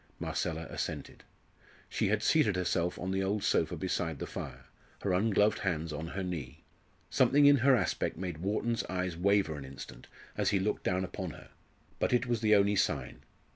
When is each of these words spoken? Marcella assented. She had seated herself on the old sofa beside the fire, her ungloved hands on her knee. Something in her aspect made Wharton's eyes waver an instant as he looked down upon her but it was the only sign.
Marcella 0.19 0.65
assented. 0.71 1.23
She 1.87 2.07
had 2.07 2.23
seated 2.23 2.55
herself 2.55 2.97
on 2.97 3.11
the 3.11 3.21
old 3.21 3.43
sofa 3.43 3.75
beside 3.77 4.17
the 4.17 4.25
fire, 4.25 4.65
her 5.03 5.13
ungloved 5.13 5.59
hands 5.59 5.93
on 5.93 6.07
her 6.07 6.23
knee. 6.23 6.63
Something 7.11 7.45
in 7.45 7.57
her 7.57 7.75
aspect 7.75 8.17
made 8.17 8.39
Wharton's 8.39 8.83
eyes 8.85 9.15
waver 9.15 9.55
an 9.59 9.63
instant 9.63 10.07
as 10.35 10.49
he 10.49 10.59
looked 10.59 10.81
down 10.83 11.03
upon 11.03 11.29
her 11.29 11.49
but 11.99 12.13
it 12.13 12.25
was 12.25 12.41
the 12.41 12.55
only 12.55 12.75
sign. 12.75 13.19